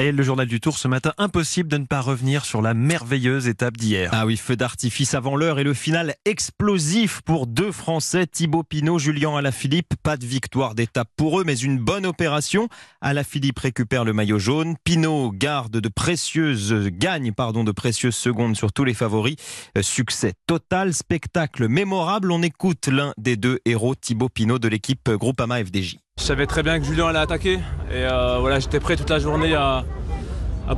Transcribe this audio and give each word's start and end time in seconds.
Le 0.00 0.22
journal 0.22 0.46
du 0.46 0.60
Tour 0.60 0.78
ce 0.78 0.88
matin, 0.88 1.12
impossible 1.18 1.68
de 1.68 1.76
ne 1.76 1.84
pas 1.84 2.00
revenir 2.00 2.46
sur 2.46 2.62
la 2.62 2.72
merveilleuse 2.72 3.48
étape 3.48 3.76
d'hier. 3.76 4.08
Ah 4.14 4.24
oui, 4.24 4.38
feu 4.38 4.56
d'artifice 4.56 5.12
avant 5.12 5.36
l'heure 5.36 5.58
et 5.58 5.62
le 5.62 5.74
final 5.74 6.14
explosif 6.24 7.20
pour 7.20 7.46
deux 7.46 7.70
Français, 7.70 8.26
Thibaut 8.26 8.62
Pinot, 8.62 8.98
Julien 8.98 9.36
Alaphilippe. 9.36 9.92
Pas 10.02 10.16
de 10.16 10.24
victoire 10.24 10.74
d'étape 10.74 11.10
pour 11.16 11.38
eux, 11.38 11.44
mais 11.44 11.54
une 11.54 11.78
bonne 11.78 12.06
opération. 12.06 12.68
Alaphilippe 13.02 13.58
récupère 13.58 14.04
le 14.04 14.14
maillot 14.14 14.38
jaune. 14.38 14.74
Pinot 14.84 15.32
garde 15.32 15.76
de 15.76 15.88
précieuses, 15.90 16.88
gagne 16.90 17.32
pardon, 17.32 17.62
de 17.62 17.72
précieuses 17.72 18.16
secondes 18.16 18.56
sur 18.56 18.72
tous 18.72 18.84
les 18.84 18.94
favoris. 18.94 19.36
Euh, 19.76 19.82
succès 19.82 20.32
total, 20.46 20.94
spectacle 20.94 21.68
mémorable. 21.68 22.32
On 22.32 22.42
écoute 22.42 22.88
l'un 22.88 23.12
des 23.18 23.36
deux 23.36 23.58
héros, 23.66 23.94
Thibaut 23.94 24.30
Pinot 24.30 24.58
de 24.58 24.68
l'équipe 24.68 25.10
Groupama 25.10 25.62
FDJ. 25.62 25.98
Je 26.20 26.26
savais 26.26 26.46
très 26.46 26.62
bien 26.62 26.78
que 26.78 26.84
Julien 26.84 27.06
allait 27.06 27.18
attaquer 27.18 27.54
et 27.54 27.60
euh, 27.94 28.36
voilà, 28.40 28.60
j'étais 28.60 28.78
prêt 28.78 28.94
toute 28.94 29.08
la 29.08 29.18
journée 29.18 29.54
à, 29.54 29.84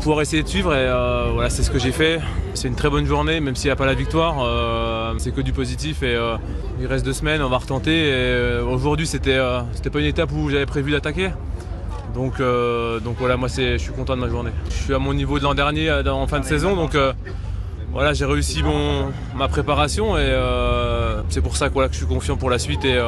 pouvoir 0.01 0.23
essayer 0.23 0.45
de 0.45 0.49
suivre 0.49 0.73
et 0.73 0.87
euh, 0.87 1.31
voilà, 1.33 1.50
c'est 1.50 1.64
ce 1.64 1.71
que 1.71 1.81
j'ai 1.81 1.91
fait. 1.91 2.21
C'est 2.55 2.69
une 2.69 2.77
très 2.77 2.89
bonne 2.89 3.07
journée, 3.07 3.41
même 3.41 3.57
s'il 3.57 3.67
n'y 3.67 3.73
a 3.73 3.77
pas 3.77 3.85
la 3.85 3.95
victoire, 3.95 4.36
euh, 4.39 5.13
c'est 5.19 5.35
que 5.35 5.41
du 5.41 5.53
positif 5.53 6.05
et 6.05 6.17
il 6.81 6.86
reste 6.86 7.05
deux 7.05 7.13
semaines, 7.13 7.43
on 7.43 7.49
va 7.49 7.59
retenter. 7.59 8.14
Aujourd'hui, 8.64 9.07
c'était 9.07 9.39
c'était 9.73 9.91
pas 9.91 9.99
une 9.99 10.07
étape 10.07 10.31
où 10.31 10.49
j'avais 10.49 10.64
prévu 10.64 10.93
d'attaquer. 10.93 11.31
Donc, 12.14 12.41
donc 13.05 13.17
voilà, 13.19 13.36
moi 13.36 13.49
je 13.49 13.79
suis 13.79 13.93
content 13.93 14.14
de 14.14 14.21
ma 14.21 14.29
journée. 14.29 14.53
Je 14.71 14.85
suis 14.85 14.95
à 14.95 15.00
mon 15.00 15.13
niveau 15.13 15.41
de 15.41 15.45
l'an 15.45 15.55
dernier 15.55 15.91
en 15.91 16.27
fin 16.29 16.39
de 16.39 16.45
saison, 16.45 16.77
donc 16.77 16.97
voilà, 17.93 18.13
j'ai 18.13 18.27
réussi 18.27 18.63
mon, 18.63 19.13
ma 19.35 19.49
préparation 19.49 20.17
et 20.17 20.33
c'est 21.31 21.43
pour 21.43 21.57
ça 21.57 21.69
que, 21.69 21.75
je 21.91 21.97
suis 21.97 22.07
confiant 22.07 22.36
pour 22.36 22.49
la 22.49 22.61
suite 22.61 22.85
et 22.85 22.99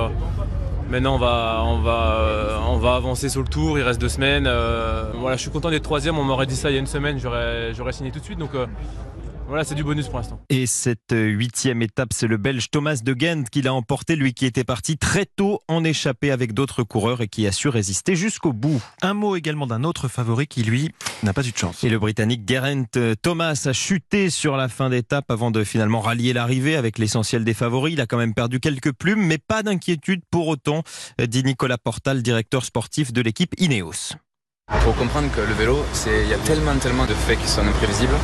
Maintenant, 0.91 1.15
on 1.15 1.19
va, 1.19 1.62
on, 1.65 1.79
va, 1.80 2.16
euh, 2.19 2.59
on 2.69 2.77
va 2.77 2.95
avancer 2.95 3.29
sur 3.29 3.41
le 3.41 3.48
tour. 3.48 3.79
Il 3.79 3.83
reste 3.83 4.01
deux 4.01 4.09
semaines. 4.09 4.47
Euh, 4.47 5.11
voilà, 5.15 5.37
je 5.37 5.42
suis 5.42 5.51
content 5.51 5.70
d'être 5.70 5.83
troisième. 5.83 6.19
On 6.19 6.25
m'aurait 6.25 6.47
dit 6.47 6.56
ça 6.56 6.70
il 6.70 6.75
y 6.75 6.77
a 6.77 6.80
une 6.80 6.87
semaine. 6.87 7.19
J'aurais 7.19 7.92
signé 7.92 8.11
tout 8.11 8.20
de 8.20 8.25
suite. 8.25 8.38
Donc, 8.38 8.55
euh, 8.55 8.66
voilà, 9.47 9.65
c'est 9.65 9.75
du 9.75 9.84
bonus 9.84 10.09
pour 10.09 10.19
l'instant. 10.19 10.41
Et 10.48 10.67
cette 10.67 11.12
huitième 11.12 11.83
étape, 11.83 12.12
c'est 12.12 12.27
le 12.27 12.37
Belge 12.37 12.70
Thomas 12.70 13.00
de 13.05 13.14
Gent 13.19 13.45
qui 13.51 13.62
l'a 13.62 13.75
emporté, 13.75 14.17
lui 14.17 14.33
qui 14.34 14.47
était 14.47 14.64
parti 14.64 14.97
très 14.97 15.27
tôt 15.27 15.61
en 15.69 15.84
échappée 15.84 16.31
avec 16.31 16.55
d'autres 16.55 16.83
coureurs 16.83 17.20
et 17.20 17.28
qui 17.28 17.47
a 17.47 17.53
su 17.53 17.69
résister 17.69 18.17
jusqu'au 18.17 18.53
bout. 18.53 18.83
Un 19.03 19.14
mot 19.14 19.36
également 19.36 19.67
d'un 19.67 19.84
autre 19.84 20.09
favori 20.09 20.47
qui, 20.47 20.62
lui, 20.62 20.91
n'a 21.23 21.33
pas 21.33 21.47
eu 21.47 21.53
de 21.53 21.56
chance. 21.56 21.84
Et 21.84 21.89
le 21.89 21.98
Britannique 21.98 22.48
Geraint 22.48 22.84
Thomas 23.23 23.62
a 23.67 23.73
chuté 23.73 24.31
sur 24.31 24.56
la 24.56 24.69
fin 24.69 24.91
d'étape 24.91 25.31
avant 25.31 25.51
de 25.51 25.62
finalement 25.64 26.01
rallier 26.01 26.33
l'arrivée 26.33 26.77
avec 26.77 26.98
l'essentiel 26.98 27.45
des 27.45 27.55
favoris. 27.55 27.95
Il 27.95 28.01
a 28.01 28.06
quand 28.06 28.19
même 28.19 28.34
perdu 28.34 28.61
quelques 28.61 28.92
plumes, 28.92 29.25
mais 29.27 29.39
pas 29.39 29.62
d'inquiétude 29.62 30.23
pour 30.31 30.48
autant, 30.48 30.83
dit 31.19 31.45
Nicolas 31.45 31.79
Portal, 31.79 32.23
directeur 32.23 32.64
sportif 32.64 33.12
de 33.12 33.20
l'équipe 33.20 33.55
Ineos. 33.58 34.14
Il 34.73 34.81
faut 34.81 34.92
comprendre 34.92 35.31
que 35.31 35.42
le 35.42 35.53
vélo, 35.53 35.84
il 36.06 36.29
y 36.29 36.33
a 36.33 36.39
tellement, 36.39 36.75
tellement 36.79 37.05
de 37.05 37.12
faits 37.12 37.39
qui 37.39 37.48
sont 37.48 37.61
imprévisibles 37.61 38.14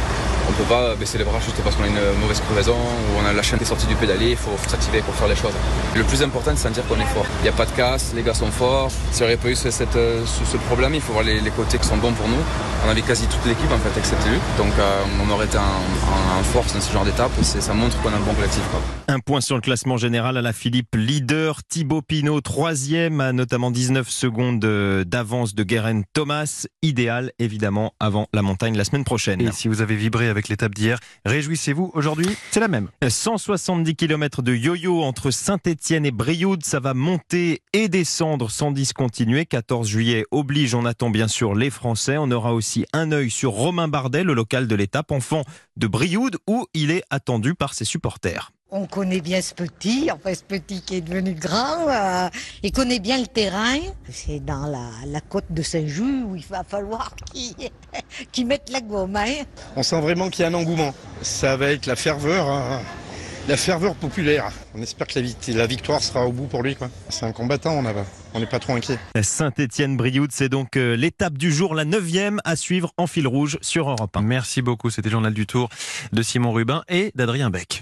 on 0.50 0.62
peut 0.62 0.68
pas 0.68 0.94
baisser 0.96 1.18
les 1.18 1.24
bras 1.24 1.38
juste 1.40 1.56
parce 1.62 1.76
qu'on 1.76 1.84
a 1.84 1.86
une 1.86 2.18
mauvaise 2.20 2.40
crevaison 2.40 2.74
ou 2.74 3.22
on 3.22 3.26
a 3.26 3.32
la 3.32 3.42
chaîne 3.42 3.58
qui 3.58 3.64
est 3.64 3.68
sortie 3.68 3.86
du 3.86 3.94
pédalier, 3.94 4.30
il 4.30 4.36
faut, 4.36 4.56
s'activer 4.66 5.00
pour 5.00 5.14
faire 5.14 5.28
les 5.28 5.36
choses. 5.36 5.54
Le 5.94 6.02
plus 6.04 6.22
important, 6.22 6.50
c'est 6.56 6.68
de 6.68 6.74
sentir 6.74 6.86
qu'on 6.88 7.00
est 7.00 7.12
fort. 7.14 7.26
Il 7.40 7.42
n'y 7.44 7.48
a 7.48 7.52
pas 7.52 7.66
de 7.66 7.70
casse, 7.70 8.12
les 8.14 8.22
gars 8.22 8.34
sont 8.34 8.50
forts. 8.50 8.90
Si 9.12 9.22
on 9.22 9.26
n'aurait 9.26 9.36
pas 9.36 9.48
eu 9.48 9.54
ce, 9.54 9.70
ce, 9.70 10.56
problème, 10.66 10.94
il 10.94 11.00
faut 11.00 11.12
voir 11.12 11.24
les, 11.24 11.40
côtés 11.50 11.78
qui 11.78 11.86
sont 11.86 11.96
bons 11.96 12.12
pour 12.12 12.28
nous. 12.28 12.42
On 12.86 12.90
avait 12.90 13.02
quasi 13.02 13.26
toute 13.26 13.44
l'équipe 13.46 13.70
en 13.70 13.78
fait, 13.78 13.98
excepté 13.98 14.30
lui. 14.30 14.38
Donc 14.58 14.72
euh, 14.78 15.02
on 15.24 15.30
aurait 15.30 15.46
été 15.46 15.58
en, 15.58 16.42
force 16.42 16.72
dans 16.74 16.80
ce 16.80 16.92
genre 16.92 17.04
d'étape 17.04 17.30
et 17.38 17.44
ça 17.44 17.74
montre 17.74 18.00
qu'on 18.02 18.08
a 18.08 18.16
un 18.16 18.20
bon 18.20 18.32
collectif. 18.34 18.62
Un 19.08 19.18
point 19.20 19.40
sur 19.40 19.56
le 19.56 19.60
classement 19.60 19.96
général 19.96 20.36
à 20.36 20.42
la 20.42 20.52
Philippe, 20.52 20.94
leader. 20.94 21.60
Thibaut 21.68 22.02
Pinot, 22.02 22.40
troisième, 22.40 23.20
à 23.20 23.32
notamment 23.32 23.70
19 23.70 24.08
secondes 24.08 24.60
d'avance 25.04 25.54
de 25.54 25.62
Guérin 25.62 26.02
Thomas. 26.12 26.66
Idéal, 26.82 27.32
évidemment, 27.38 27.92
avant 28.00 28.26
la 28.32 28.42
montagne 28.42 28.76
la 28.76 28.84
semaine 28.84 29.04
prochaine. 29.04 29.40
Et 29.40 29.52
si 29.52 29.68
vous 29.68 29.82
avez 29.82 29.96
vibré 29.96 30.28
avec 30.28 30.39
l'étape 30.48 30.74
d'hier. 30.74 30.98
Réjouissez-vous, 31.24 31.90
aujourd'hui, 31.94 32.28
c'est 32.50 32.60
la 32.60 32.68
même. 32.68 32.88
170 33.06 33.94
km 33.94 34.42
de 34.42 34.54
yo-yo 34.54 35.02
entre 35.02 35.30
Saint-Étienne 35.30 36.06
et 36.06 36.10
Brioude, 36.10 36.64
ça 36.64 36.80
va 36.80 36.94
monter 36.94 37.62
et 37.72 37.88
descendre 37.88 38.50
sans 38.50 38.70
discontinuer. 38.70 39.46
14 39.46 39.88
juillet 39.88 40.24
oblige, 40.30 40.74
on 40.74 40.84
attend 40.84 41.10
bien 41.10 41.28
sûr 41.28 41.54
les 41.54 41.70
Français. 41.70 42.16
On 42.18 42.30
aura 42.30 42.54
aussi 42.54 42.86
un 42.92 43.12
œil 43.12 43.30
sur 43.30 43.52
Romain 43.52 43.88
Bardet, 43.88 44.24
le 44.24 44.34
local 44.34 44.66
de 44.66 44.74
l'étape, 44.74 45.12
enfant 45.12 45.44
de 45.76 45.86
Brioude, 45.86 46.38
où 46.46 46.66
il 46.74 46.90
est 46.90 47.02
attendu 47.10 47.54
par 47.54 47.74
ses 47.74 47.84
supporters. 47.84 48.52
On 48.72 48.86
connaît 48.86 49.20
bien 49.20 49.40
ce 49.42 49.52
petit, 49.52 50.10
enfin 50.12 50.32
ce 50.32 50.44
petit 50.44 50.80
qui 50.80 50.96
est 50.96 51.00
devenu 51.00 51.34
grand. 51.34 51.88
Euh, 51.88 52.28
il 52.62 52.70
connaît 52.70 53.00
bien 53.00 53.18
le 53.18 53.26
terrain. 53.26 53.78
C'est 54.08 54.44
dans 54.44 54.66
la, 54.66 55.20
côte 55.20 55.46
de 55.50 55.60
Saint-Just 55.60 56.24
où 56.26 56.36
il 56.36 56.46
va 56.48 56.62
falloir 56.62 57.14
qu'il 58.32 58.46
mette 58.46 58.70
la 58.70 58.80
gomme. 58.80 59.16
Hein. 59.16 59.44
On 59.74 59.82
sent 59.82 60.00
vraiment 60.00 60.30
qu'il 60.30 60.42
y 60.42 60.44
a 60.44 60.48
un 60.48 60.54
engouement. 60.54 60.94
Ça 61.22 61.56
va 61.56 61.72
être 61.72 61.86
la 61.86 61.96
ferveur, 61.96 62.48
hein. 62.48 62.80
la 63.48 63.56
ferveur 63.56 63.96
populaire. 63.96 64.52
On 64.74 64.82
espère 64.82 65.08
que 65.08 65.18
la, 65.52 65.66
victoire 65.66 66.00
sera 66.00 66.24
au 66.24 66.32
bout 66.32 66.46
pour 66.46 66.62
lui. 66.62 66.76
C'est 67.08 67.26
un 67.26 67.32
combattant, 67.32 67.72
on 67.72 67.84
on 68.34 68.38
n'est 68.38 68.46
pas 68.46 68.60
trop 68.60 68.74
inquiet. 68.74 68.98
Saint-Étienne-Brioude, 69.20 70.30
c'est 70.32 70.48
donc 70.48 70.76
euh, 70.76 70.94
l'étape 70.94 71.36
du 71.36 71.52
jour, 71.52 71.74
la 71.74 71.84
neuvième 71.84 72.40
à 72.44 72.54
suivre 72.54 72.92
en 72.96 73.08
fil 73.08 73.26
rouge 73.26 73.58
sur 73.62 73.90
Europe 73.90 74.16
1. 74.16 74.22
Merci 74.22 74.62
beaucoup, 74.62 74.90
c'était 74.90 75.08
le 75.08 75.12
journal 75.12 75.34
du 75.34 75.46
Tour 75.46 75.68
de 76.12 76.22
Simon 76.22 76.52
Rubin 76.52 76.84
et 76.88 77.10
d'Adrien 77.16 77.50
Beck. 77.50 77.78